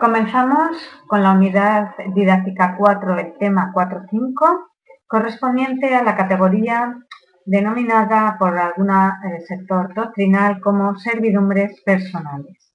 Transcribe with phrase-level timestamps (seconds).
[0.00, 0.76] Comenzamos
[1.08, 4.66] con la unidad didáctica 4, el tema 4.5,
[5.08, 6.96] correspondiente a la categoría
[7.44, 12.72] denominada por algún eh, sector doctrinal como servidumbres personales.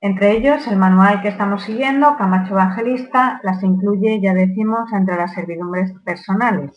[0.00, 5.32] Entre ellos, el manual que estamos siguiendo, Camacho Evangelista, las incluye, ya decimos, entre las
[5.32, 6.72] servidumbres personales.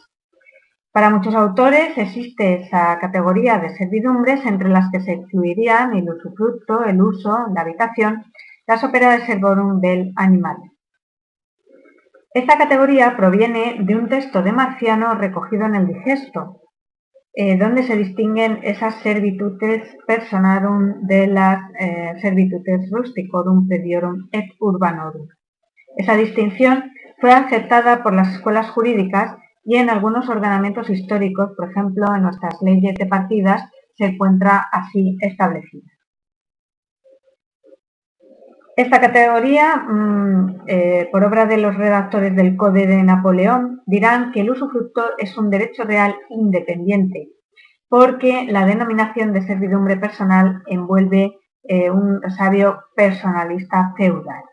[0.98, 6.86] Para muchos autores existe esa categoría de servidumbres entre las que se incluirían el usufructo,
[6.86, 8.26] el uso, la habitación,
[8.68, 10.58] las de servorum del animal.
[12.34, 16.64] Esta categoría proviene de un texto de Marciano recogido en el Digesto,
[17.34, 25.30] eh, donde se distinguen esas servitutes personarum de las eh, servitutes rusticorum pediorum et urbanorum.
[25.96, 26.92] Esa distinción
[27.22, 32.62] fue aceptada por las escuelas jurídicas y en algunos ordenamientos históricos, por ejemplo, en nuestras
[32.62, 33.64] leyes de partidas,
[33.96, 35.97] se encuentra así establecida.
[38.78, 44.42] Esta categoría, mm, eh, por obra de los redactores del Código de Napoleón, dirán que
[44.42, 47.30] el usufructo es un derecho real independiente,
[47.90, 54.44] porque la denominación de servidumbre personal envuelve eh, un sabio personalista feudal.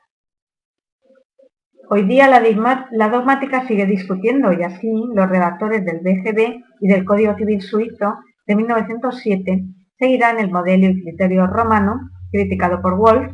[1.91, 7.34] Hoy día la, dogmática sigue discutiendo y así los redactores del BGB y del Código
[7.36, 8.14] Civil Suizo
[8.47, 9.64] de 1907
[9.98, 13.31] seguirán el modelo y criterio romano, criticado por Wolff,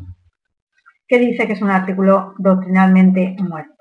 [1.10, 3.74] que dice que es un artículo doctrinalmente muerto.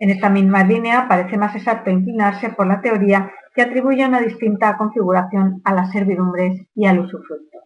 [0.00, 4.76] En esta misma línea parece más exacto inclinarse por la teoría que atribuye una distinta
[4.76, 7.58] configuración a las servidumbres y al usufructo.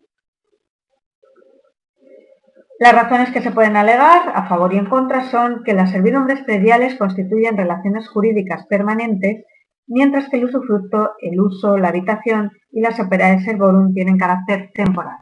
[2.79, 6.43] Las razones que se pueden alegar a favor y en contra son que las servidumbres
[6.43, 9.47] prediales constituyen relaciones jurídicas permanentes,
[9.87, 15.17] mientras que el usufructo, el uso, la habitación y las de servorum tienen carácter temporal.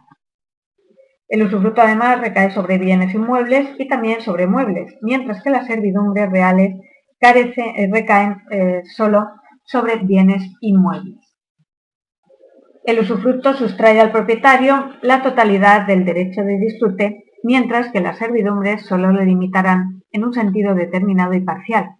[1.29, 6.31] El usufructo además recae sobre bienes inmuebles y también sobre muebles, mientras que las servidumbres
[6.31, 6.77] reales
[7.21, 9.29] eh, recaen eh, solo
[9.65, 11.19] sobre bienes inmuebles.
[12.85, 18.87] El usufructo sustrae al propietario la totalidad del derecho de disfrute mientras que las servidumbres
[18.87, 21.97] solo lo limitarán en un sentido determinado y parcial.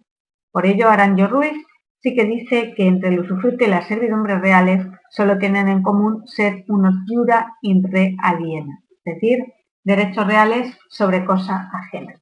[0.51, 1.63] Por ello, Aranjo Ruiz
[1.99, 6.23] sí que dice que entre el usufructo y las servidumbres reales solo tienen en común
[6.25, 8.79] ser unos jura in re aliena,
[9.13, 9.39] decir,
[9.83, 12.13] derechos reales sobre cosa ajena.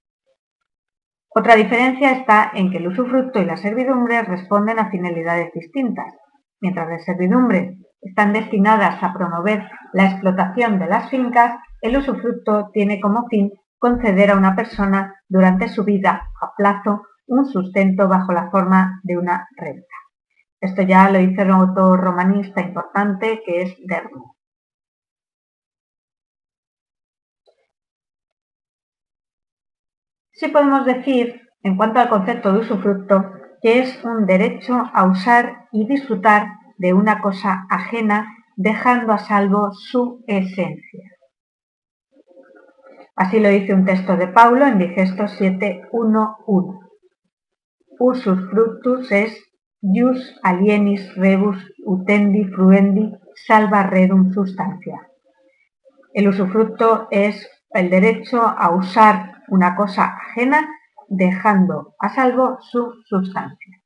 [1.29, 6.13] Otra diferencia está en que el usufructo y las servidumbres responden a finalidades distintas.
[6.59, 12.99] Mientras las servidumbres están destinadas a promover la explotación de las fincas, el usufructo tiene
[12.99, 18.49] como fin conceder a una persona durante su vida a plazo un sustento bajo la
[18.49, 19.95] forma de una renta.
[20.59, 24.36] Esto ya lo dice un autor romanista importante que es Dermo.
[30.37, 35.67] Sí podemos decir, en cuanto al concepto de usufructo, que es un derecho a usar
[35.71, 41.11] y disfrutar de una cosa ajena dejando a salvo su esencia.
[43.15, 46.79] Así lo dice un texto de Paulo en Digesto 7.1.1.
[47.99, 49.43] Usus fructus es
[49.81, 53.11] ius alienis rebus utendi fruendi
[53.47, 55.01] salva redum sustancia.
[56.13, 60.67] El usufructo es el derecho a usar una cosa ajena
[61.07, 63.81] dejando a salvo su sustancia.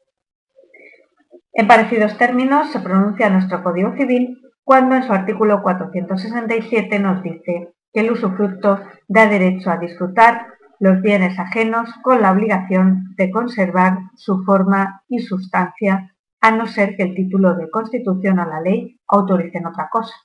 [1.53, 7.73] En parecidos términos se pronuncia nuestro Código Civil cuando en su artículo 467 nos dice
[7.91, 10.47] que el usufructo da derecho a disfrutar
[10.79, 16.95] los bienes ajenos con la obligación de conservar su forma y sustancia, a no ser
[16.95, 20.15] que el título de Constitución o la ley autoricen otra cosa.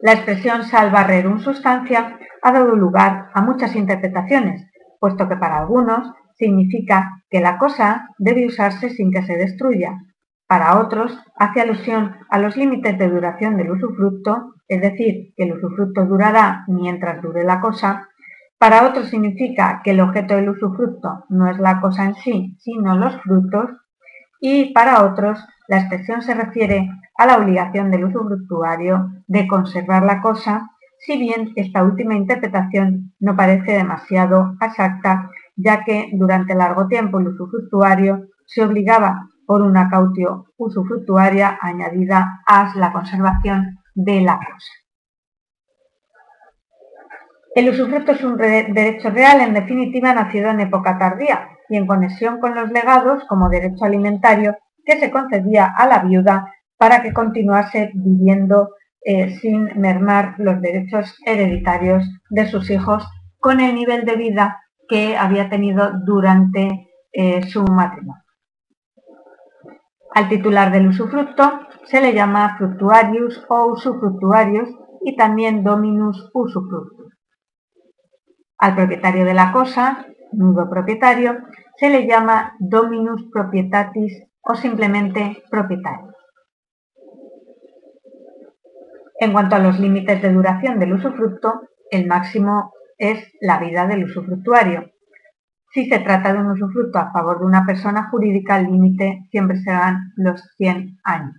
[0.00, 4.68] La expresión salva rerum sustancia ha dado lugar a muchas interpretaciones,
[5.00, 9.98] puesto que para algunos significa que la cosa debe usarse sin que se destruya.
[10.46, 15.54] Para otros, hace alusión a los límites de duración del usufructo, es decir, que el
[15.54, 18.08] usufructo durará mientras dure la cosa.
[18.58, 22.96] Para otros significa que el objeto del usufructo no es la cosa en sí, sino
[22.96, 23.70] los frutos.
[24.40, 30.20] Y para otros, la expresión se refiere a la obligación del usufructuario de conservar la
[30.20, 30.68] cosa,
[31.04, 37.28] si bien esta última interpretación no parece demasiado exacta ya que durante largo tiempo el
[37.28, 44.72] usufructuario se obligaba por una cautio usufructuaria añadida a la conservación de la cosa.
[47.54, 52.40] El usufructo es un derecho real, en definitiva, nacido en época tardía y en conexión
[52.40, 56.46] con los legados como derecho alimentario que se concedía a la viuda
[56.78, 58.70] para que continuase viviendo
[59.04, 63.06] eh, sin mermar los derechos hereditarios de sus hijos
[63.38, 68.22] con el nivel de vida que había tenido durante eh, su matrimonio.
[70.14, 74.68] Al titular del usufructo se le llama fructuarius o usufructuarius
[75.04, 77.12] y también dominus usufructus.
[78.58, 81.38] Al propietario de la cosa, nudo propietario,
[81.76, 86.11] se le llama dominus proprietatis o simplemente propietario.
[89.22, 91.60] En cuanto a los límites de duración del usufructo,
[91.92, 94.90] el máximo es la vida del usufructuario.
[95.72, 99.58] Si se trata de un usufructo a favor de una persona jurídica, el límite siempre
[99.58, 101.36] serán los 100 años.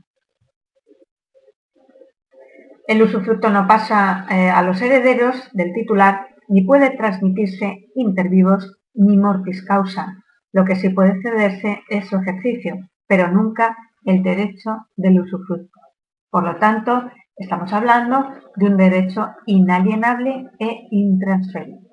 [2.87, 8.77] El usufructo no pasa eh, a los herederos del titular ni puede transmitirse inter vivos
[8.93, 10.23] ni mortis causa.
[10.53, 12.77] Lo que sí puede cederse es su ejercicio,
[13.07, 13.75] pero nunca
[14.05, 15.81] el derecho del usufructo.
[16.29, 21.89] Por lo tanto, estamos hablando de un derecho inalienable e intransferible.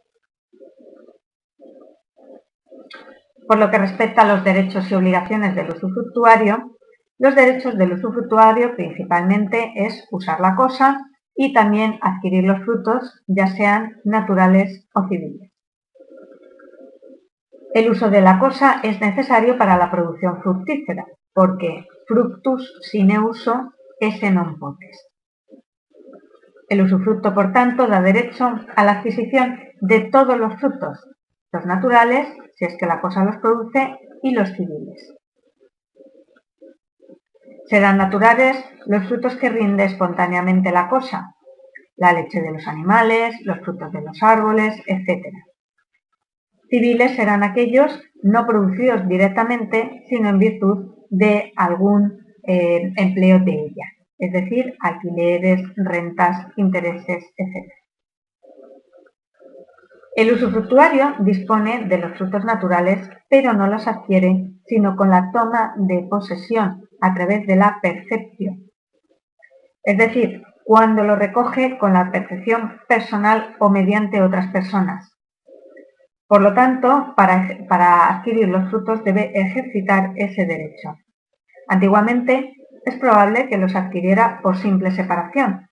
[3.47, 6.77] Por lo que respecta a los derechos y obligaciones del usufructuario,
[7.19, 11.01] los derechos del usufructuario principalmente es usar la cosa
[11.35, 15.51] y también adquirir los frutos, ya sean naturales o civiles.
[17.75, 23.73] El uso de la cosa es necesario para la producción fructífera, porque fructus sine uso
[24.01, 25.10] esse non potest.
[26.71, 28.45] El usufructo, por tanto, da derecho
[28.77, 31.05] a la adquisición de todos los frutos,
[31.53, 35.17] los naturales, si es que la cosa los produce, y los civiles.
[37.67, 41.35] Serán naturales los frutos que rinde espontáneamente la cosa,
[41.97, 45.27] la leche de los animales, los frutos de los árboles, etc.
[46.69, 53.87] Civiles serán aquellos no producidos directamente, sino en virtud de algún eh, empleo de ella,
[54.21, 57.73] es decir, alquileres, rentas, intereses, etc.
[60.15, 65.75] El usufructuario dispone de los frutos naturales, pero no los adquiere sino con la toma
[65.77, 68.71] de posesión a través de la percepción.
[69.83, 75.17] Es decir, cuando lo recoge con la percepción personal o mediante otras personas.
[76.29, 80.95] Por lo tanto, para, para adquirir los frutos debe ejercitar ese derecho.
[81.67, 82.53] Antiguamente
[82.85, 85.69] es probable que los adquiriera por simple separación.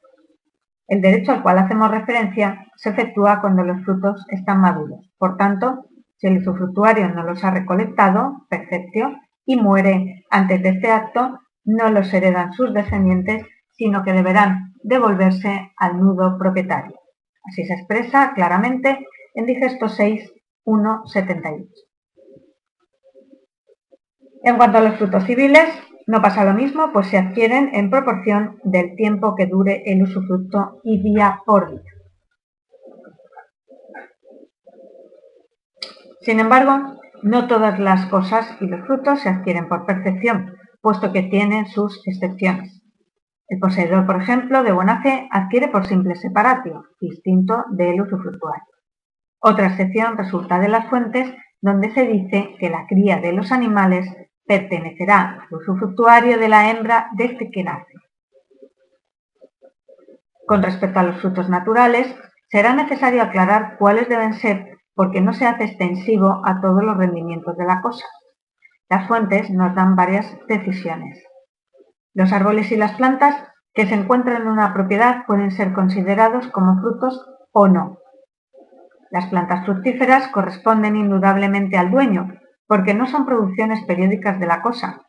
[0.86, 5.10] El derecho al cual hacemos referencia se efectúa cuando los frutos están maduros.
[5.18, 10.90] Por tanto, si el usufructuario no los ha recolectado, perfecto, y muere antes de este
[10.90, 16.98] acto, no los heredan sus descendientes, sino que deberán devolverse al nudo propietario.
[17.44, 20.32] Así se expresa claramente en Digesto 6,
[20.64, 21.66] 1, 78.
[24.44, 25.68] En cuanto a los frutos civiles,
[26.08, 30.80] no pasa lo mismo, pues se adquieren en proporción del tiempo que dure el usufructo
[30.82, 31.92] y día por día.
[36.22, 41.24] Sin embargo, no todas las cosas y los frutos se adquieren por percepción, puesto que
[41.24, 42.82] tienen sus excepciones.
[43.46, 48.64] El poseedor, por ejemplo, de buena fe adquiere por simple separatio, distinto del usufructuario.
[49.40, 54.06] Otra excepción resulta de las fuentes donde se dice que la cría de los animales
[54.48, 57.92] pertenecerá al usufructuario de la hembra desde que nace.
[60.46, 62.16] Con respecto a los frutos naturales,
[62.50, 67.56] será necesario aclarar cuáles deben ser porque no se hace extensivo a todos los rendimientos
[67.56, 68.06] de la cosa.
[68.88, 71.22] Las fuentes nos dan varias decisiones.
[72.14, 73.36] Los árboles y las plantas
[73.74, 77.98] que se encuentran en una propiedad pueden ser considerados como frutos o no.
[79.10, 82.32] Las plantas fructíferas corresponden indudablemente al dueño,
[82.68, 85.02] porque no son producciones periódicas de la cosa,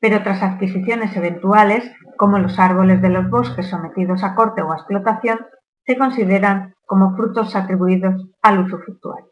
[0.00, 4.76] pero tras adquisiciones eventuales, como los árboles de los bosques sometidos a corte o a
[4.76, 5.38] explotación,
[5.86, 9.30] se consideran como frutos atribuidos al usufructuario.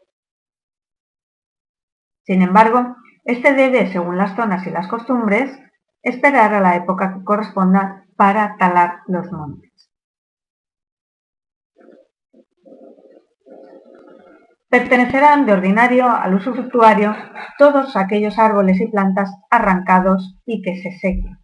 [2.23, 5.59] Sin embargo, este debe, según las zonas y las costumbres,
[6.01, 9.88] esperar a la época que corresponda para talar los montes.
[14.69, 17.15] Pertenecerán de ordinario al usufructuario
[17.57, 21.39] todos aquellos árboles y plantas arrancados y que se sequen,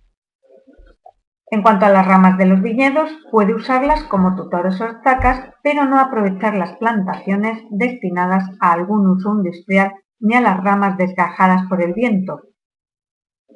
[1.52, 5.86] en cuanto a las ramas de los viñedos, puede usarlas como tutores o estacas, pero
[5.86, 11.84] no aprovechar las plantaciones destinadas a algún uso industrial ni a las ramas desgajadas por
[11.84, 12.42] el viento.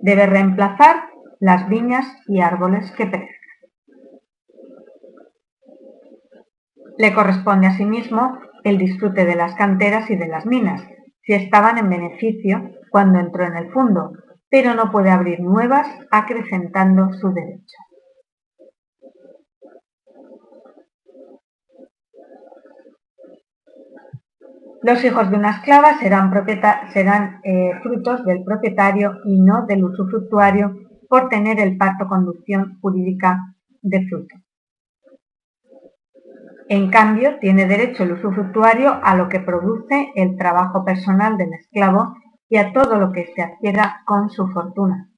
[0.02, 1.10] Debe reemplazar
[1.40, 3.36] las viñas y árboles que perezcan.
[6.98, 10.82] Le corresponde asimismo el disfrute de las canteras y de las minas,
[11.22, 14.14] si estaban en beneficio cuando entró en el fondo,
[14.50, 17.78] pero no puede abrir nuevas acrecentando su derecho.
[24.82, 30.74] Los hijos de una esclava serán, eh, frutos del propietario y no del usufructuario
[31.10, 34.36] por tener el parto conducción jurídica de fruto.
[36.72, 42.14] En cambio, tiene derecho el usufructuario a lo que produce el trabajo personal del esclavo
[42.48, 45.10] y a todo lo que se adquiera con su fortuna.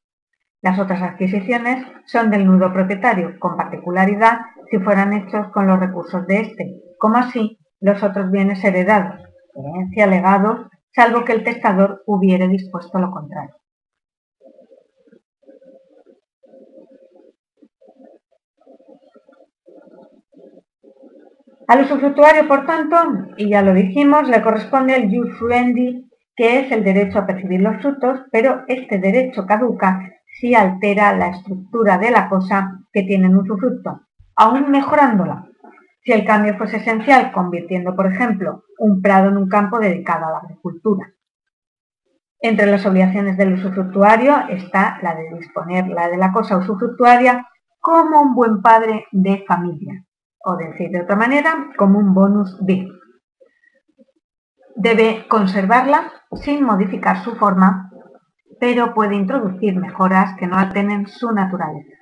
[0.61, 4.39] Las otras adquisiciones son del nudo propietario, con particularidad
[4.69, 9.19] si fueran hechos con los recursos de éste, como así los otros bienes heredados,
[9.53, 13.60] herencia, legado, salvo que el testador hubiere dispuesto lo contrario.
[21.71, 22.97] Al usufructuario, por tanto,
[23.37, 25.39] y ya lo dijimos, le corresponde el jus
[26.35, 31.29] que es el derecho a percibir los frutos, pero este derecho caduca si altera la
[31.29, 34.01] estructura de la cosa que tiene en usufructo,
[34.35, 35.45] aún mejorándola.
[36.03, 40.31] Si el cambio fuese esencial, convirtiendo, por ejemplo, un prado en un campo dedicado a
[40.31, 41.13] la agricultura.
[42.41, 47.47] Entre las obligaciones del usufructuario está la de disponer la de la cosa usufructuaria
[47.79, 50.03] como un buen padre de familia,
[50.43, 52.87] o decir de otra manera, como un bonus B.
[54.75, 57.91] Debe conservarla sin modificar su forma,
[58.59, 61.97] pero puede introducir mejoras que no alteren su naturaleza.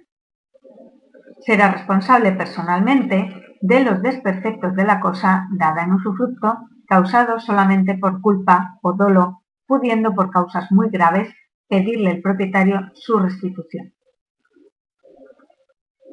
[1.41, 8.21] Será responsable personalmente de los desperfectos de la cosa dada en usufructo, causados solamente por
[8.21, 11.33] culpa o dolo, pudiendo por causas muy graves
[11.67, 13.93] pedirle el propietario su restitución.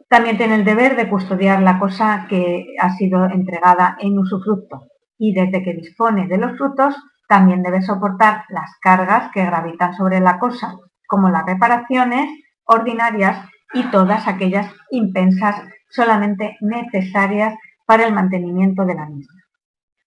[0.08, 4.86] También tiene el deber de custodiar la cosa que ha sido entregada en usufructo
[5.18, 6.94] y desde que dispone de los frutos
[7.28, 10.76] también debe soportar las cargas que gravitan sobre la cosa,
[11.08, 12.30] como las reparaciones
[12.64, 19.42] ordinarias y todas aquellas impensas solamente necesarias para el mantenimiento de la misma.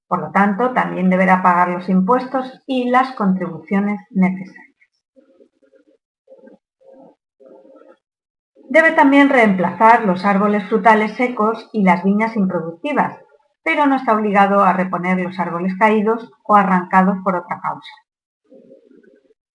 [0.07, 4.68] Por lo tanto, también deberá pagar los impuestos y las contribuciones necesarias.
[8.69, 13.17] Debe también reemplazar los árboles frutales secos y las viñas improductivas,
[13.63, 17.91] pero no está obligado a reponer los árboles caídos o arrancados por otra causa.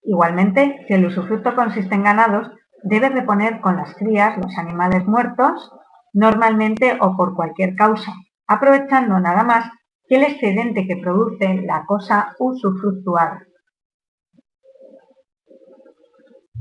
[0.02, 2.50] Igualmente, si el usufructo consiste en ganados,
[2.82, 5.70] debe reponer con las crías los animales muertos
[6.12, 8.12] normalmente o por cualquier causa,
[8.48, 9.70] aprovechando nada más
[10.08, 13.42] que el excedente que produce la cosa usufructuada.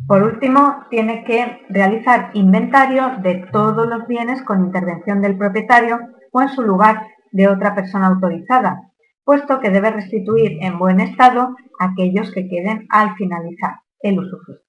[0.08, 6.00] Por último, tiene que realizar inventario de todos los bienes con intervención del propietario
[6.32, 8.92] o en su lugar de otra persona autorizada,
[9.24, 14.62] puesto que debe restituir en buen estado aquellos que queden al finalizar el usufructo.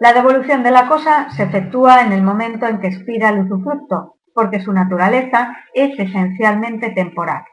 [0.00, 4.16] La devolución de la cosa se efectúa en el momento en que expira el usufructo,
[4.34, 7.44] porque su naturaleza es esencialmente temporal.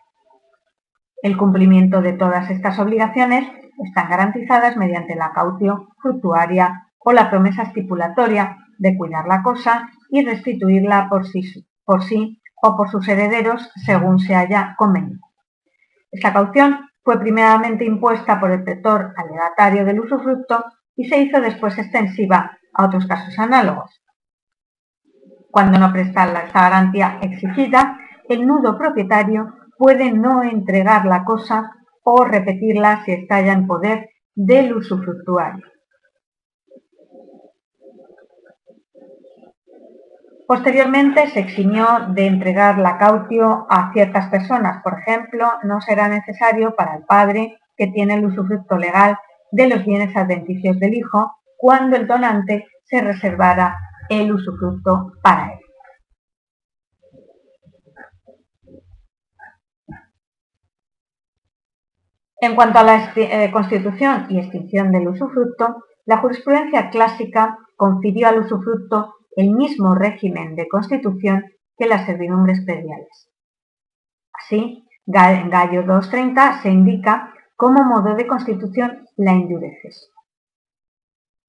[1.22, 3.48] El cumplimiento de todas estas obligaciones
[3.86, 10.24] están garantizadas mediante la caución fructuaria o la promesa estipulatoria de cuidar la cosa y
[10.26, 11.42] restituirla por sí,
[11.86, 15.20] por sí o por sus herederos según se haya convenido.
[16.12, 20.64] Esta caución fue primeramente impuesta por el pretor alegatario del usufructo
[20.96, 24.02] y se hizo después extensiva a otros casos análogos.
[25.52, 28.00] Cuando no presta la garantía exigida,
[28.30, 31.72] el nudo propietario puede no entregar la cosa
[32.04, 35.66] o repetirla si está ya en poder del usufructuario.
[40.48, 44.84] Posteriormente se eximió de entregar la cautio a ciertas personas.
[44.84, 49.18] Por ejemplo, no será necesario para el padre que tiene el usufructo legal
[49.52, 53.78] de los bienes adventicios del hijo cuando el donante se reservara
[54.10, 55.63] el usufructo para él.
[62.44, 68.40] En cuanto a la eh, constitución y extinción del usufructo, la jurisprudencia clásica confirió al
[68.40, 71.46] usufructo el mismo régimen de constitución
[71.78, 73.30] que las servidumbres prediales.
[74.34, 80.12] Así, en Gallo 230 se indica como modo de constitución la endureces.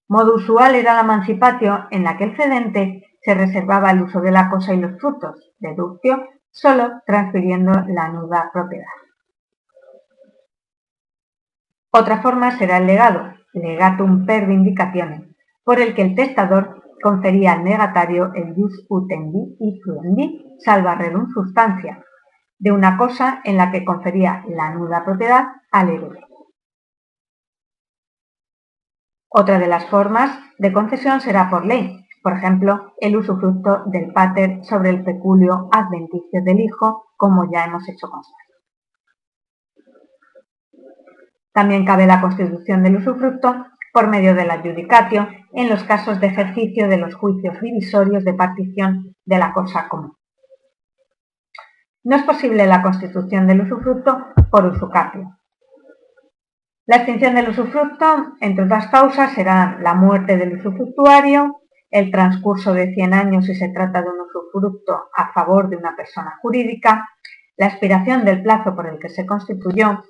[0.07, 4.31] Modo usual era la emancipatio en la que el cedente se reservaba el uso de
[4.31, 6.23] la cosa y los frutos, deductio,
[6.53, 9.04] solo transfiriendo la nuda propiedad.
[11.97, 15.29] Otra forma será el legado, legatum per vindicatione,
[15.63, 21.31] por el que el testador confería al negatario el jus utendi y fluendi, salva redum
[21.31, 22.03] sustancia,
[22.59, 26.27] de una cosa en la que confería la nuda propiedad al heredero.
[29.29, 34.65] Otra de las formas de concesión será por ley, por ejemplo, el usufructo del pater
[34.65, 38.44] sobre el peculio adventicio del hijo, como ya hemos hecho constar.
[41.55, 46.27] También cabe la constitución del usufructo por medio de la judicatio en los casos de
[46.27, 50.17] ejercicio de los juicios divisorios de partición de la cosa común.
[52.03, 55.39] No es posible la constitución del usufructo por usucatio.
[56.87, 62.93] La extinción del usufructo, entre otras causas, será la muerte del usufructuario, el transcurso de
[62.93, 67.09] 100 años si se trata de un usufructo a favor de una persona jurídica,
[67.57, 70.03] la expiración del plazo por el que se constituyó,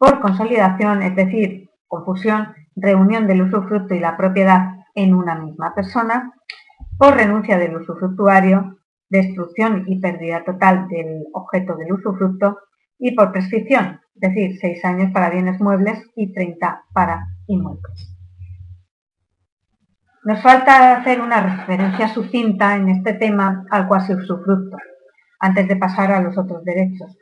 [0.00, 6.32] por consolidación, es decir, confusión, reunión del usufructo y la propiedad en una misma persona,
[6.96, 8.78] por renuncia del usufructuario,
[9.10, 12.60] destrucción y pérdida total del objeto del usufructo
[12.98, 18.16] y por prescripción, es decir, 6 años para bienes muebles y 30 para inmuebles.
[20.24, 24.78] Nos falta hacer una referencia sucinta en este tema al cuasi usufructo,
[25.40, 27.18] antes de pasar a los otros derechos.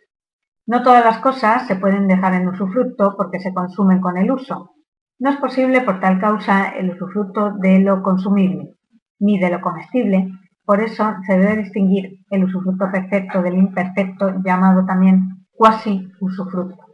[0.69, 4.75] No todas las cosas se pueden dejar en usufructo porque se consumen con el uso.
[5.19, 8.75] No es posible por tal causa el usufructo de lo consumible,
[9.19, 10.29] ni de lo comestible.
[10.67, 16.85] Por eso se debe distinguir el usufructo perfecto del imperfecto, llamado también cuasi usufructo.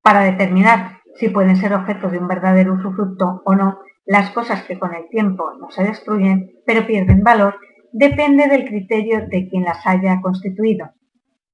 [0.00, 4.78] Para determinar si pueden ser objeto de un verdadero usufructo o no, las cosas que
[4.78, 7.56] con el tiempo no se destruyen, pero pierden valor,
[7.90, 10.92] depende del criterio de quien las haya constituido.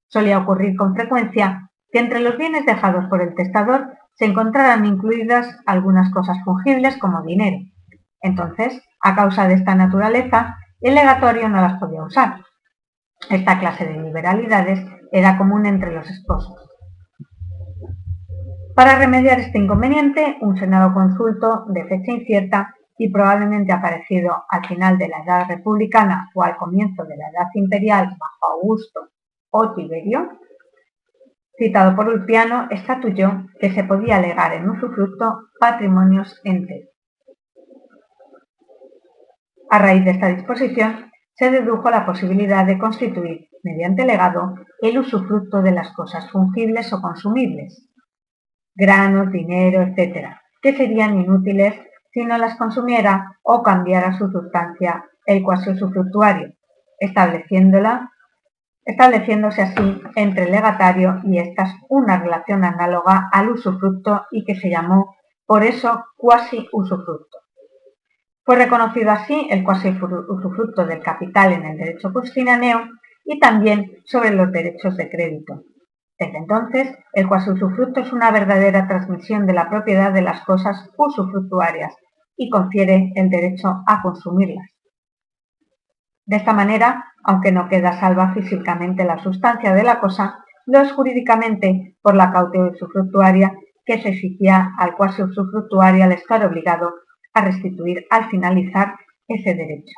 [0.09, 5.47] Solía ocurrir con frecuencia que entre los bienes dejados por el testador se encontraran incluidas
[5.67, 7.59] algunas cosas fungibles como dinero.
[8.21, 12.41] Entonces, a causa de esta naturaleza, el legatorio no las podía usar.
[13.31, 16.57] Esta clase de liberalidades era común entre los esposos.
[18.75, 24.99] Para remediar este inconveniente, un Senado consulto de fecha incierta y probablemente aparecido al final
[24.99, 29.09] de la Edad Republicana o al comienzo de la Edad Imperial bajo Augusto
[29.51, 30.39] o Tiberio,
[31.57, 36.91] citado por Ulpiano, estatuyó que se podía legar en usufructo patrimonios enteros.
[39.71, 45.63] A raíz de esta disposición, se dedujo la posibilidad de constituir, mediante legado, el usufructo
[45.63, 47.89] de las cosas fungibles o consumibles,
[48.75, 50.29] granos, dinero, etc.,
[50.63, 51.75] que serían inútiles
[52.13, 56.55] si no las consumiera o cambiara su sustancia el cuasi usufructuario,
[56.99, 58.11] estableciéndola,
[58.88, 64.70] estableciéndose así entre el legatario y estas una relación análoga al usufructo y que se
[64.70, 67.38] llamó por eso cuasi usufructo.
[68.44, 72.81] Fue reconocido así el cuasi usufructo del capital en el derecho custinaneo
[73.24, 75.62] y también sobre los derechos de crédito,
[76.18, 80.90] desde entonces, el cuasi usufructo es una verdadera transmisión de la propiedad de las cosas
[80.96, 81.94] usufructuarias
[82.37, 84.68] y confiere el derecho a consumirlas.
[86.29, 90.93] De esta manera, aunque no queda salva físicamente la sustancia de la cosa, lo es
[90.93, 93.55] jurídicamente por la cautela usufructuaria
[93.87, 96.93] que se exigía al cuasi usufructuario al estar obligado
[97.33, 99.95] a restituir al finalizar ese derecho.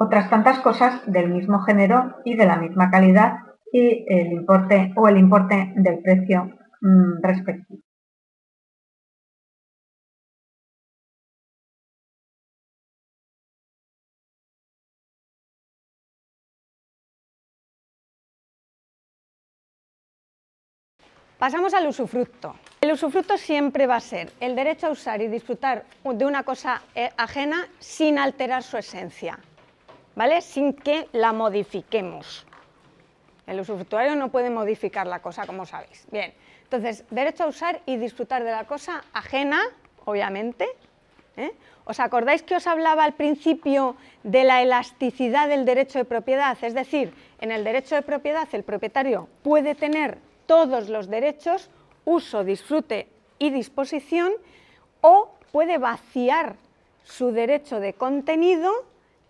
[0.00, 3.38] Otras tantas cosas del mismo género y de la misma calidad
[3.72, 7.82] y el importe o el importe del precio mm, respectivo.
[21.40, 22.54] Pasamos al usufructo.
[22.82, 26.82] El usufructo siempre va a ser el derecho a usar y disfrutar de una cosa
[26.94, 29.38] eh, ajena sin alterar su esencia,
[30.14, 30.42] ¿vale?
[30.42, 32.46] Sin que la modifiquemos.
[33.46, 36.04] El usufructuario no puede modificar la cosa, como sabéis.
[36.12, 39.62] Bien, entonces, derecho a usar y disfrutar de la cosa ajena,
[40.04, 40.68] obviamente.
[41.38, 41.52] ¿eh?
[41.86, 46.58] ¿Os acordáis que os hablaba al principio de la elasticidad del derecho de propiedad?
[46.60, 50.18] Es decir, en el derecho de propiedad el propietario puede tener
[50.50, 51.70] todos los derechos,
[52.04, 53.06] uso, disfrute
[53.38, 54.32] y disposición,
[55.00, 56.56] o puede vaciar
[57.04, 58.72] su derecho de contenido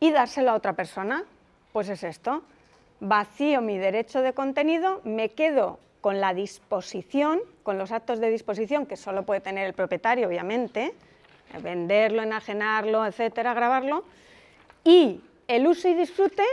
[0.01, 1.25] y dárselo a otra persona.
[1.75, 2.43] Pues es esto
[3.01, 8.87] vacío mi derecho de contenido, me quedo con la disposición, con los actos de disposición
[8.87, 10.95] que solo puede tener el propietario, obviamente,
[11.63, 14.05] venderlo, enajenarlo, etcétera, grabarlo,
[14.85, 16.45] y el uso y disfrute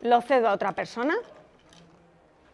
[0.00, 1.14] lo cedo a otra persona.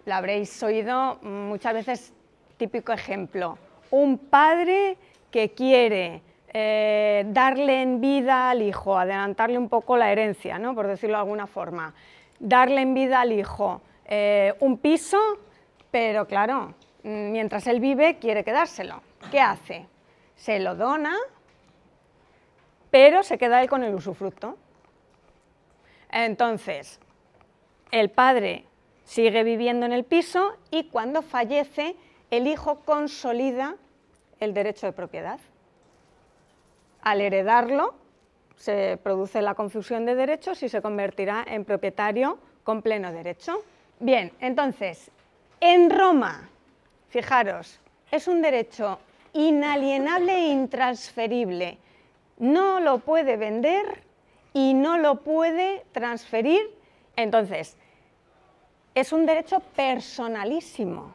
[0.08, 2.14] Lo habréis oído muchas veces,
[2.56, 3.58] típico ejemplo,
[3.90, 4.96] un padre
[5.30, 10.74] que quiere eh, darle en vida al hijo, adelantarle un poco la herencia, ¿no?
[10.74, 11.92] por decirlo de alguna forma
[12.38, 15.18] darle en vida al hijo eh, un piso,
[15.90, 19.02] pero claro, mientras él vive quiere quedárselo.
[19.30, 19.88] ¿Qué hace?
[20.36, 21.18] Se lo dona,
[22.90, 24.56] pero se queda él con el usufructo.
[26.10, 26.98] Entonces,
[27.90, 28.64] el padre
[29.08, 31.96] sigue viviendo en el piso y cuando fallece,
[32.30, 33.76] el hijo consolida
[34.38, 35.40] el derecho de propiedad.
[37.00, 37.94] Al heredarlo,
[38.56, 43.64] se produce la confusión de derechos y se convertirá en propietario con pleno derecho.
[43.98, 45.10] Bien, entonces,
[45.58, 46.50] en Roma,
[47.08, 48.98] fijaros, es un derecho
[49.32, 51.78] inalienable e intransferible.
[52.36, 54.02] No lo puede vender
[54.52, 56.60] y no lo puede transferir.
[57.16, 57.78] Entonces,
[58.98, 61.14] es un derecho personalísimo.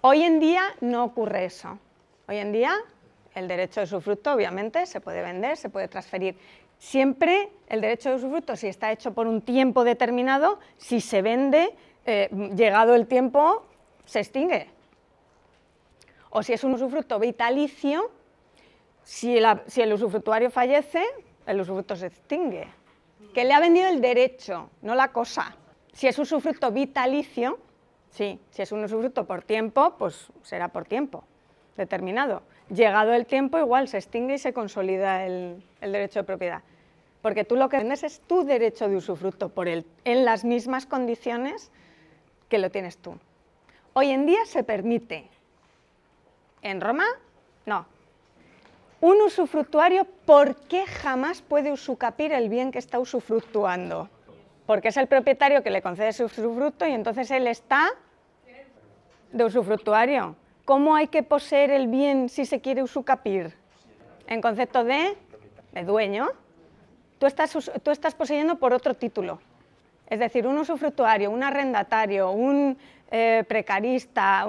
[0.00, 1.78] Hoy en día no ocurre eso.
[2.28, 2.74] Hoy en día
[3.34, 6.36] el derecho de usufructo obviamente se puede vender, se puede transferir.
[6.78, 11.74] Siempre el derecho de usufructo, si está hecho por un tiempo determinado, si se vende,
[12.06, 13.64] eh, llegado el tiempo,
[14.04, 14.68] se extingue.
[16.30, 18.10] O si es un usufructo vitalicio,
[19.02, 21.04] si, si el usufructuario fallece,
[21.46, 22.66] el usufructo se extingue.
[23.32, 25.56] Que le ha vendido el derecho, no la cosa.
[25.94, 27.58] Si es usufructo vitalicio,
[28.10, 31.24] sí, si es un usufructo por tiempo, pues será por tiempo
[31.76, 32.42] determinado.
[32.68, 36.62] Llegado el tiempo, igual se extingue y se consolida el, derecho de propiedad.
[37.22, 40.86] Porque tú lo que vendes es tu derecho de usufructo por él, en las mismas
[40.86, 41.70] condiciones
[42.48, 43.18] que lo tienes tú.
[43.92, 45.28] Hoy en día se permite.
[46.62, 47.06] En Roma,
[47.66, 47.86] no.
[49.00, 54.08] Un usufructuario, ¿por qué jamás puede usucapir el bien que está usufructuando?
[54.66, 57.90] Porque es el propietario que le concede su usufructo y entonces él está
[59.32, 60.36] de usufructuario.
[60.64, 63.54] ¿Cómo hay que poseer el bien si se quiere usucapir?
[64.26, 65.16] En concepto de,
[65.84, 66.28] dueño.
[67.18, 69.40] Tú estás, tú estás poseyendo por otro título.
[70.06, 72.78] Es decir, un usufructuario, un arrendatario, un
[73.10, 74.46] eh, precarista,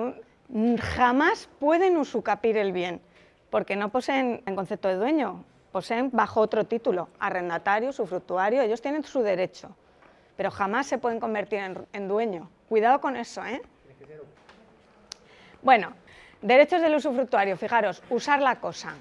[0.96, 3.02] jamás pueden usucapir el bien,
[3.50, 9.04] porque no poseen en concepto de dueño, poseen bajo otro título, arrendatario, usufructuario, ellos tienen
[9.04, 9.76] su derecho,
[10.38, 11.60] pero jamás se pueden convertir
[11.94, 12.50] en, dueño.
[12.70, 13.62] Cuidado con eso, ¿eh?
[15.62, 15.94] Bueno,
[16.46, 18.94] Derechos del usufructuario, fijaros, usar la cosa.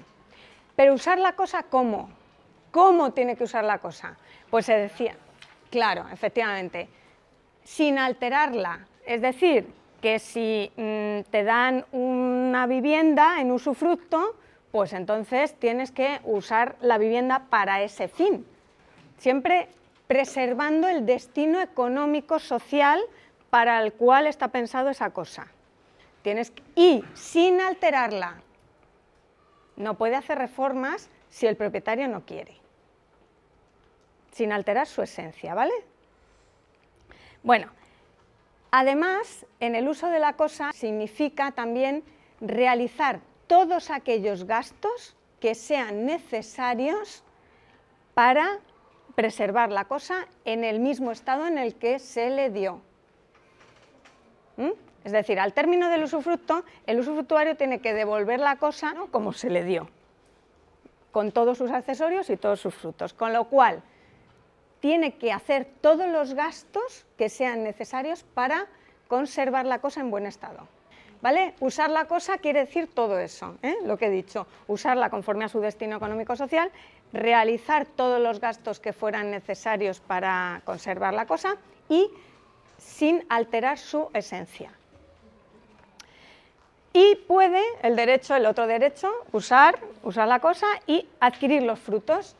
[0.75, 2.09] Pero usar la cosa ¿cómo?
[2.71, 4.17] ¿Cómo tiene que usar la cosa?
[4.49, 5.15] Pues se decía,
[5.69, 6.89] claro, efectivamente,
[7.63, 8.87] sin alterarla.
[9.05, 9.71] Es decir,
[10.01, 14.35] que si mm, te dan una vivienda en usufructo,
[14.71, 18.43] pues entonces tienes que usar la vivienda para ese fin.
[19.19, 19.69] Siempre
[20.07, 23.01] preservando el destino económico social
[23.49, 25.47] para el cual está pensado esa cosa
[26.75, 28.41] y sin alterarla.
[29.75, 32.55] No puede hacer reformas si el propietario no quiere.
[34.31, 35.73] Sin alterar su esencia, ¿vale?
[37.43, 37.67] Bueno,
[38.71, 42.03] además, en el uso de la cosa significa también
[42.41, 47.23] realizar todos aquellos gastos que sean necesarios
[48.15, 48.59] para
[49.15, 52.81] preservar la cosa en el mismo estado en el que se le dio.
[54.57, 54.71] ¿Mm?
[55.03, 59.49] Es decir, al término del usufructo, el usufructuario tiene que devolver la cosa como se
[59.49, 59.87] le dio,
[61.11, 63.13] con todos sus accesorios y todos sus frutos.
[63.13, 63.83] Con lo cual,
[64.79, 68.67] tiene que hacer todos los gastos que sean necesarios para
[69.07, 70.67] conservar la cosa en buen estado.
[71.21, 71.55] ¿Vale?
[71.59, 73.75] Usar la cosa quiere decir todo eso, ¿eh?
[73.83, 76.71] lo que he dicho, usarla conforme a su destino económico-social,
[77.15, 81.57] realizar todos los gastos que fueran necesarios para conservar la cosa
[81.89, 82.09] y
[82.77, 84.71] sin alterar su esencia
[86.95, 92.37] y puede el derecho, el otro derecho, usar, usar la cosa y adquirir los frutos,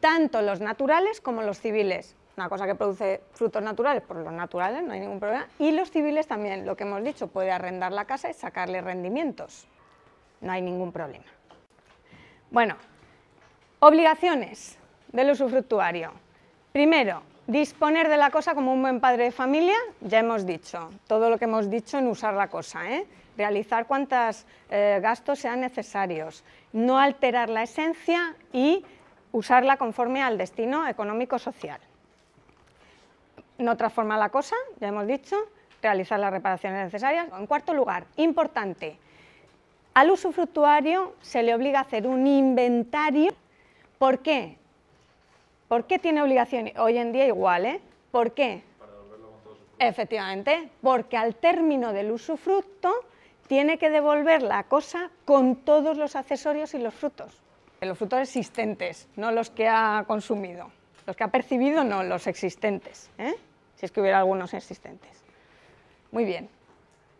[0.00, 2.16] tanto los naturales como los civiles.
[2.36, 5.46] Una cosa que produce frutos naturales, por los naturales, no hay ningún problema.
[5.60, 9.68] Y los civiles también, lo que hemos dicho, puede arrendar la casa y sacarle rendimientos.
[10.40, 11.26] No hay ningún problema.
[12.50, 12.74] Bueno,
[13.82, 14.78] obligaciones
[15.10, 16.12] del usufructuario.
[16.70, 21.28] Primero, disponer de la cosa como un buen padre de familia, ya hemos dicho, todo
[21.28, 23.04] lo que hemos dicho en usar la cosa, ¿eh?
[23.36, 28.84] realizar cuantos eh, gastos sean necesarios, no alterar la esencia y
[29.32, 31.80] usarla conforme al destino económico-social.
[33.58, 35.36] No transformar la cosa, ya hemos dicho,
[35.82, 37.26] realizar las reparaciones necesarias.
[37.36, 38.96] En cuarto lugar, importante,
[39.94, 43.34] al usufructuario se le obliga a hacer un inventario.
[44.02, 44.56] ¿Por qué?
[45.68, 46.72] ¿Por qué tiene obligación?
[46.76, 47.80] Hoy en día igual, ¿eh?
[48.10, 48.64] ¿Por qué?
[49.78, 52.92] Efectivamente, porque al término del usufructo
[53.46, 57.40] tiene que devolver la cosa con todos los accesorios y los frutos.
[57.80, 60.72] Los frutos existentes, no los que ha consumido.
[61.06, 63.08] Los que ha percibido, no, los existentes.
[63.18, 63.34] ¿eh?
[63.76, 65.12] Si es que hubiera algunos existentes.
[66.10, 66.48] Muy bien.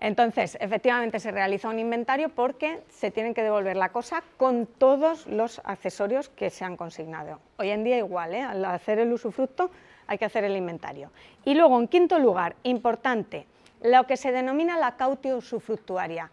[0.02, 5.28] Entonces, efectivamente se realiza un inventario porque se tienen que devolver la cosa con todos
[5.28, 7.38] los accesorios que se han consignado.
[7.56, 8.42] Hoy en día igual, ¿eh?
[8.42, 9.70] al hacer el usufructo
[10.08, 11.12] hay que hacer el inventario.
[11.44, 13.46] Y luego, en quinto lugar, importante,
[13.80, 16.32] lo que se denomina la cautio usufructuaria.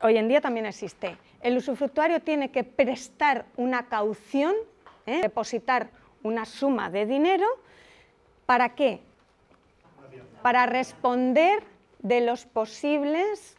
[0.00, 1.16] Hoy en día también existe.
[1.40, 4.54] El usufructuario tiene que prestar una caución,
[5.06, 5.20] ¿eh?
[5.20, 5.88] depositar
[6.22, 7.46] una suma de dinero,
[8.46, 9.00] ¿para qué?
[10.42, 11.73] Para responder
[12.04, 13.56] de los posibles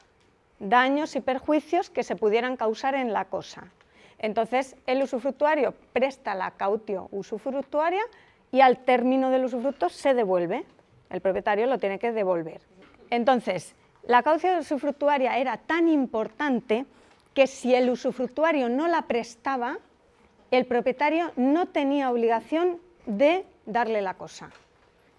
[0.60, 3.72] daños y perjuicios que se pudieran causar en la cosa.
[4.20, 8.04] Entonces, el usufructuario presta la cautio usufructuaria
[8.52, 10.64] y al término del usufructo se devuelve.
[11.10, 12.62] El propietario lo tiene que devolver.
[13.10, 16.86] Entonces, la cautio usufructuaria era tan importante
[17.34, 19.80] que si el usufructuario no la prestaba,
[20.52, 24.52] el propietario no tenía obligación de darle la cosa.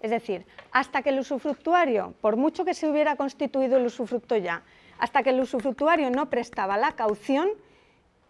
[0.01, 4.61] Es decir, hasta que el usufructuario, por mucho que se hubiera constituido el usufructo ya,
[4.99, 7.49] hasta que el usufructuario no prestaba la caución,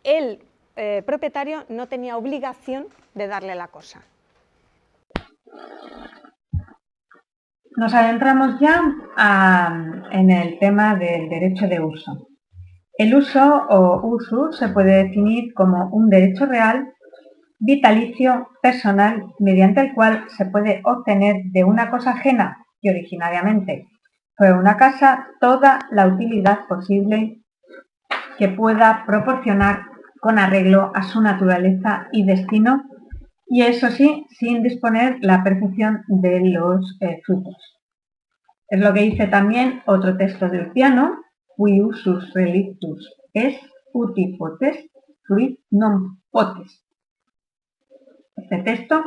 [0.04, 0.40] el
[0.76, 4.02] eh, propietario no tenía obligación de darle la cosa.
[7.76, 8.82] Nos adentramos ya
[10.12, 12.28] en el tema del derecho de uso.
[12.98, 16.92] El uso o uso se puede definir como un derecho real,
[17.60, 23.88] vitalicio, personal, mediante el cual se puede obtener de una cosa ajena que originariamente
[24.36, 27.42] fue una casa toda la utilidad posible
[28.38, 29.82] que pueda proporcionar
[30.22, 32.84] con arreglo a su naturaleza y destino,
[33.48, 37.56] y eso sí, sin disponer la percepción de los eh, frutos.
[38.70, 41.22] Es lo que dice también otro texto del piano,
[41.58, 43.58] qui usus relictus es
[43.94, 44.78] uti potes,
[45.70, 46.87] non potes.
[48.38, 49.04] Este texto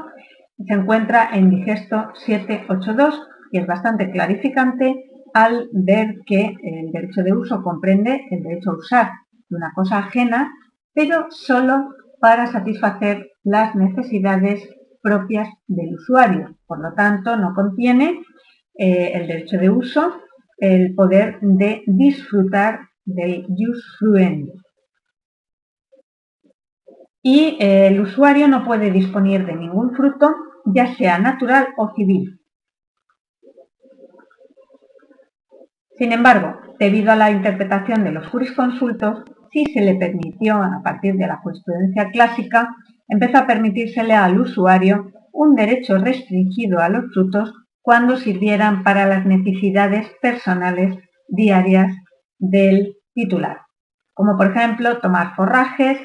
[0.66, 7.32] se encuentra en Digesto 782 y es bastante clarificante al ver que el derecho de
[7.32, 9.10] uso comprende el derecho a usar
[9.48, 10.52] de una cosa ajena,
[10.92, 14.68] pero solo para satisfacer las necesidades
[15.02, 16.56] propias del usuario.
[16.66, 18.20] Por lo tanto, no contiene
[18.74, 20.20] eh, el derecho de uso
[20.58, 24.52] el poder de disfrutar del usufruendo.
[27.22, 32.40] Y eh, el usuario no puede disponer de ningún fruto, ya sea natural o civil,
[36.00, 41.14] Sin embargo, debido a la interpretación de los jurisconsultos, sí se le permitió, a partir
[41.16, 42.70] de la jurisprudencia clásica,
[43.06, 47.52] empezó a permitírsele al usuario un derecho restringido a los frutos
[47.82, 50.96] cuando sirvieran para las necesidades personales
[51.28, 51.94] diarias
[52.38, 53.58] del titular,
[54.14, 55.98] como por ejemplo tomar forrajes,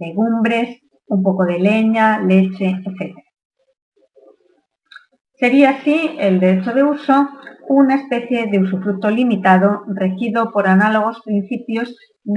[0.00, 3.14] legumbres, un poco de leña, leche, etc.
[5.34, 7.28] Sería así el derecho de uso
[7.68, 11.96] una especie de usufructo limitado regido por análogos principios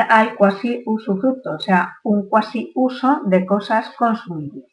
[0.10, 4.65] al cuasi usufructo, o sea, un cuasi uso de cosas consumibles.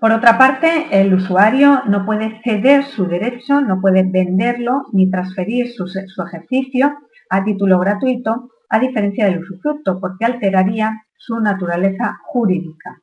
[0.00, 5.72] Por otra parte, el usuario no puede ceder su derecho, no puede venderlo ni transferir
[5.72, 6.92] su, su ejercicio
[7.30, 12.96] a título gratuito, a diferencia del usufructo, porque alteraría su naturaleza jurídica.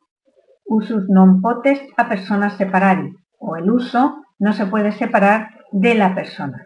[0.65, 6.15] Usus non potest a personas separari, o el uso no se puede separar de la
[6.17, 6.65] persona.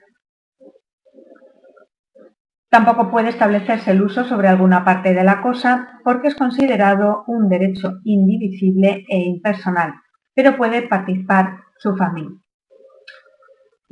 [2.69, 7.47] Tampoco puede establecerse el uso sobre alguna parte de la cosa porque es considerado un
[7.47, 9.93] derecho indivisible e impersonal,
[10.33, 12.42] pero puede participar su familia.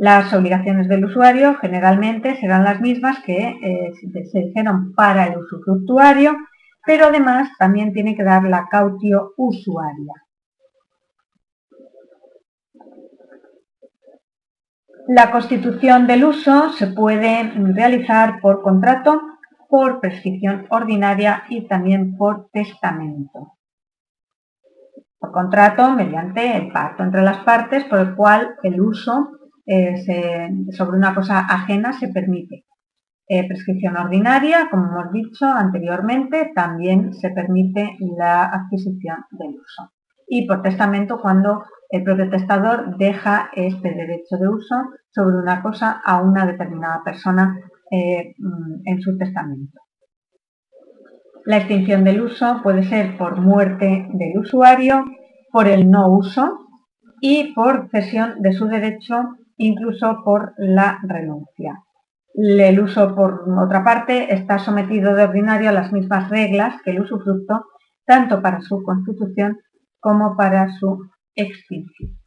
[0.01, 3.93] Las obligaciones del usuario generalmente serán las mismas que eh,
[4.31, 6.35] se dijeron para el usufructuario,
[6.83, 10.13] pero además también tiene que dar la cautio usuaria.
[15.07, 19.21] La constitución del uso se puede realizar por contrato,
[19.69, 23.55] por prescripción ordinaria y también por testamento.
[25.19, 29.37] Por contrato, mediante el pacto entre las partes, por el cual el uso
[29.71, 32.65] eh, sobre una cosa ajena se permite.
[33.27, 39.93] Eh, prescripción ordinaria, como hemos dicho anteriormente, también se permite la adquisición del uso.
[40.27, 44.75] Y por testamento, cuando el propio testador deja este derecho de uso
[45.09, 47.55] sobre una cosa a una determinada persona
[47.89, 49.79] eh, mm, en su testamento.
[51.45, 55.05] La extinción del uso puede ser por muerte del usuario,
[55.51, 56.59] por el no uso
[57.19, 61.83] y por cesión de su derecho, incluso por la renuncia.
[62.33, 67.01] El uso, por otra parte, está sometido de ordinario a las mismas reglas que el
[67.01, 67.65] usufructo,
[68.05, 69.59] tanto para su constitución
[69.99, 72.17] como para su extinción.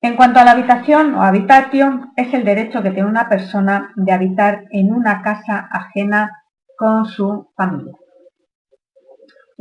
[0.00, 4.12] En cuanto a la habitación o habitatio, es el derecho que tiene una persona de
[4.12, 6.42] habitar en una casa ajena
[6.76, 8.01] con su familia.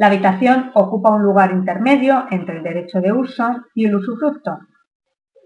[0.01, 4.57] La habitación ocupa un lugar intermedio entre el derecho de uso y el usufructo.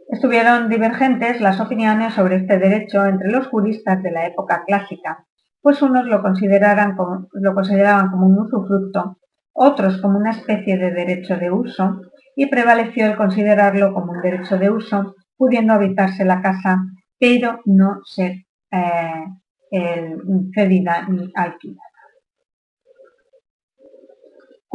[0.08, 5.26] Estuvieron divergentes las opiniones sobre este derecho entre los juristas de la época clásica,
[5.62, 9.18] pues unos lo, como, consideraban como un usufructo,
[9.52, 12.00] otros como una especie de derecho de uso,
[12.38, 16.78] y prevaleció el considerarlo como un derecho de uso, pudiendo habitarse la casa,
[17.20, 20.16] pero no ser eh,
[20.54, 21.95] cedida ni alquilada.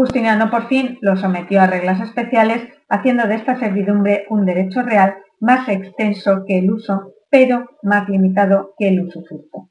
[0.00, 5.16] Justiniano por fin lo sometió a reglas especiales, haciendo de esta servidumbre un derecho real
[5.40, 9.68] más extenso que el uso, pero más limitado que el usufructo.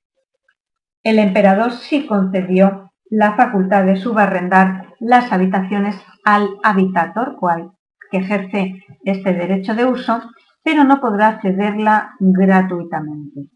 [1.01, 7.71] El emperador sí concedió la facultad de subarrendar las habitaciones al habitator, cual
[8.11, 10.21] que ejerce este derecho de uso,
[10.61, 13.47] pero no podrá cederla gratuitamente.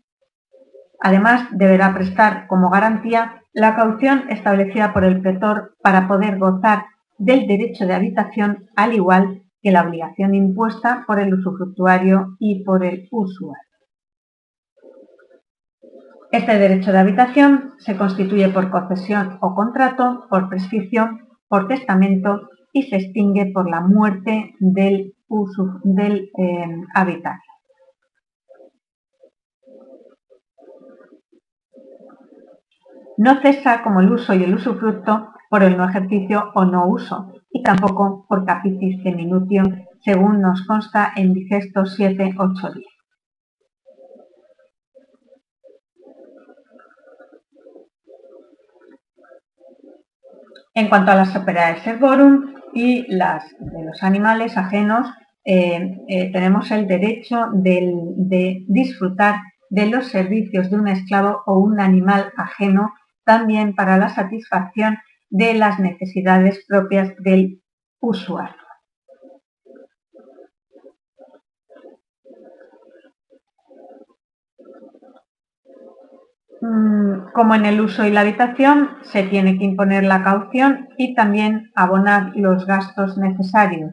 [1.05, 6.85] Además, deberá prestar como garantía la caución establecida por el pretor para poder gozar
[7.17, 12.85] del derecho de habitación al igual que la obligación impuesta por el usufructuario y por
[12.85, 13.69] el usuario.
[16.31, 22.83] Este derecho de habitación se constituye por concesión o contrato, por prescripción, por testamento y
[22.83, 27.52] se extingue por la muerte del, uso, del eh, habitante.
[33.17, 37.31] No cesa como el uso y el usufructo por el no ejercicio o no uso,
[37.51, 42.85] y tampoco por capitis de minutium, según nos consta en Digesto 7, 8, 10.
[50.75, 55.07] En cuanto a las operae servorum y las de los animales ajenos,
[55.45, 59.35] eh, eh, tenemos el derecho de disfrutar
[59.69, 62.91] de los servicios de un esclavo o un animal ajeno
[63.25, 64.97] también para la satisfacción
[65.29, 67.61] de las necesidades propias del
[67.99, 68.55] usuario.
[76.61, 81.13] Mm, como en el uso y la habitación, se tiene que imponer la caución y
[81.13, 83.91] también abonar los gastos necesarios.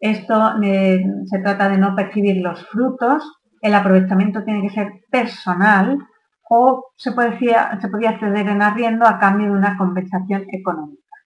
[0.00, 3.22] Esto eh, se trata de no percibir los frutos,
[3.60, 5.96] el aprovechamiento tiene que ser personal
[6.54, 11.16] o se, se podía acceder en arriendo a cambio de una compensación económica.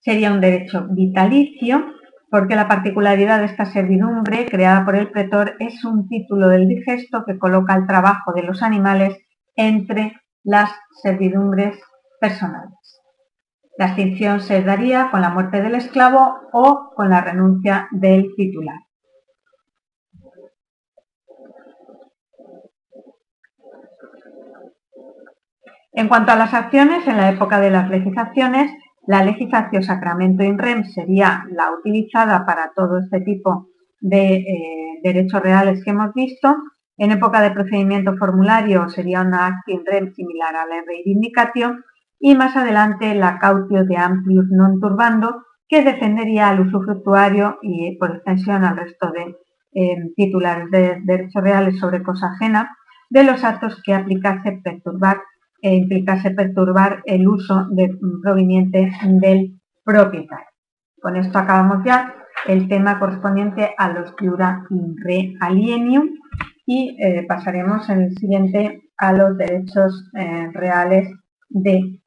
[0.00, 1.82] Sería un derecho vitalicio
[2.30, 7.24] porque la particularidad de esta servidumbre creada por el pretor es un título del digesto
[7.26, 9.16] que coloca el trabajo de los animales
[9.56, 10.70] entre las
[11.02, 11.78] servidumbres
[12.20, 13.00] personales.
[13.78, 18.83] La extinción se daría con la muerte del esclavo o con la renuncia del titular.
[25.96, 28.72] En cuanto a las acciones, en la época de las legislaciones,
[29.06, 33.68] la legislación sacramento in rem sería la utilizada para todo este tipo
[34.00, 36.56] de eh, derechos reales que hemos visto.
[36.96, 41.76] En época de procedimiento formulario sería una act in rem similar a la reivindicatio
[42.18, 48.16] y más adelante la cautio de amplius non turbando que defendería al usufructuario y por
[48.16, 49.36] extensión al resto de
[49.74, 52.76] eh, titulares de derechos reales sobre cosa ajena
[53.10, 55.18] de los actos que aplicase perturbar
[55.64, 57.66] e implicase perturbar el uso
[58.22, 60.46] proveniente del propietario.
[61.00, 62.14] Con esto acabamos ya
[62.46, 66.10] el tema correspondiente a los jura in re alienium
[66.66, 71.08] y eh, pasaremos en el siguiente a los derechos eh, reales
[71.48, 71.98] de